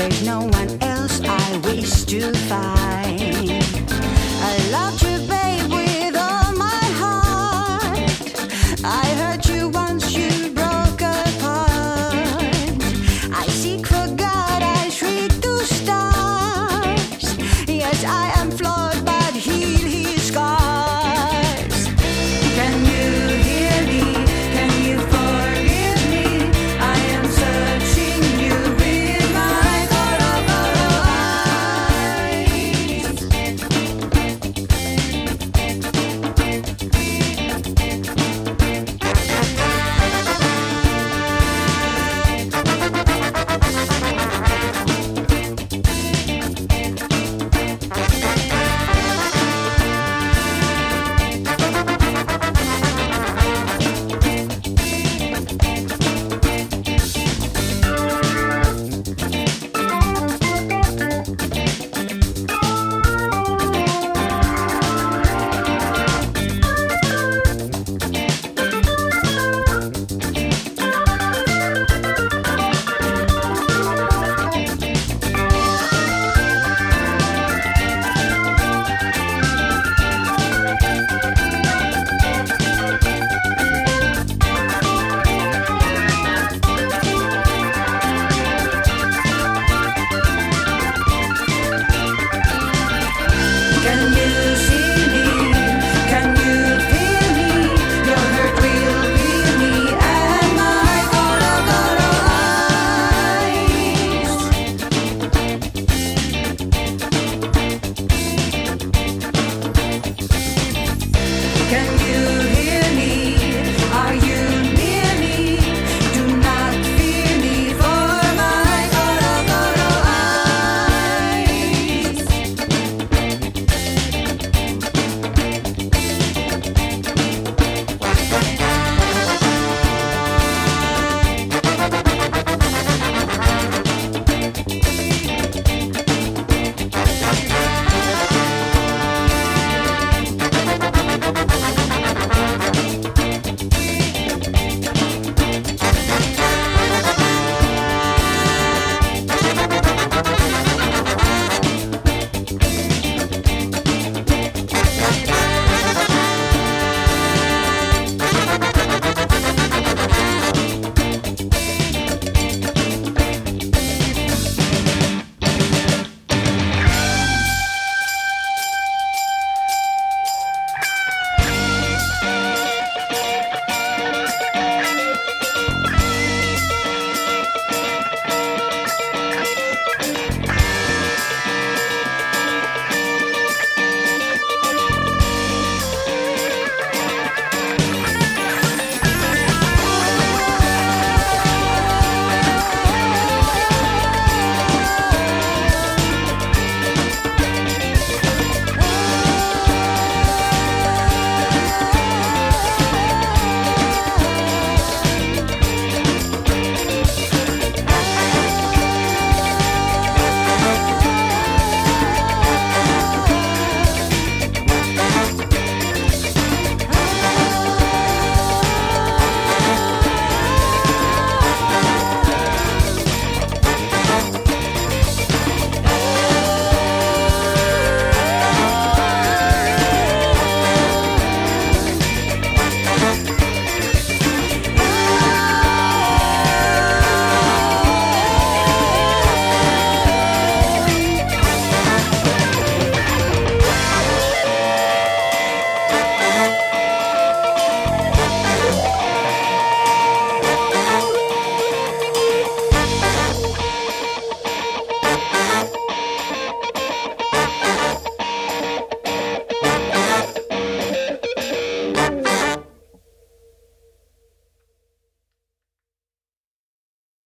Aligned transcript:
there's 0.00 0.24
no 0.24 0.40
one 0.40 0.82
else 0.82 1.20
I 1.22 1.58
wish 1.58 2.04
to 2.04 2.32
find. 2.48 3.50
I 4.42 4.70
loved 4.72 5.02
you, 5.02 5.18
babe. 5.28 5.79